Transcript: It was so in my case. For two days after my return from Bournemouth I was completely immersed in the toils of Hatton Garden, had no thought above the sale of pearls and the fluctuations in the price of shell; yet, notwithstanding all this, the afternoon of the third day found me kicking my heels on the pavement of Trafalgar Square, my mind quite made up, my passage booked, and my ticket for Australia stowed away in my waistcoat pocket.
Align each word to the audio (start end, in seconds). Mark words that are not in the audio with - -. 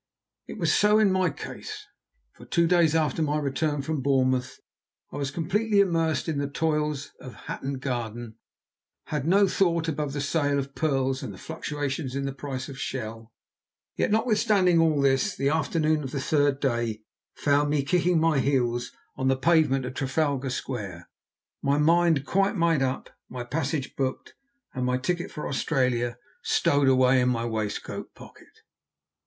It 0.47 0.57
was 0.57 0.73
so 0.73 0.97
in 0.97 1.11
my 1.11 1.29
case. 1.29 1.85
For 2.33 2.43
two 2.45 2.65
days 2.65 2.95
after 2.95 3.21
my 3.21 3.37
return 3.37 3.83
from 3.83 4.01
Bournemouth 4.01 4.59
I 5.11 5.17
was 5.17 5.29
completely 5.29 5.79
immersed 5.79 6.27
in 6.27 6.39
the 6.39 6.49
toils 6.49 7.11
of 7.19 7.35
Hatton 7.45 7.77
Garden, 7.77 8.37
had 9.13 9.27
no 9.27 9.47
thought 9.47 9.87
above 9.87 10.13
the 10.13 10.19
sale 10.21 10.57
of 10.57 10.73
pearls 10.73 11.21
and 11.21 11.31
the 11.31 11.37
fluctuations 11.37 12.15
in 12.15 12.25
the 12.25 12.33
price 12.33 12.67
of 12.67 12.79
shell; 12.79 13.31
yet, 13.95 14.09
notwithstanding 14.09 14.79
all 14.79 14.99
this, 15.01 15.35
the 15.35 15.49
afternoon 15.49 16.01
of 16.03 16.09
the 16.09 16.19
third 16.19 16.59
day 16.59 17.03
found 17.35 17.69
me 17.69 17.83
kicking 17.83 18.19
my 18.19 18.39
heels 18.39 18.91
on 19.15 19.27
the 19.27 19.37
pavement 19.37 19.85
of 19.85 19.93
Trafalgar 19.93 20.49
Square, 20.49 21.09
my 21.61 21.77
mind 21.77 22.25
quite 22.25 22.55
made 22.55 22.81
up, 22.81 23.11
my 23.29 23.43
passage 23.43 23.95
booked, 23.95 24.33
and 24.73 24.83
my 24.83 24.97
ticket 24.97 25.29
for 25.29 25.47
Australia 25.47 26.17
stowed 26.41 26.87
away 26.87 27.21
in 27.21 27.29
my 27.29 27.45
waistcoat 27.45 28.15
pocket. 28.15 28.63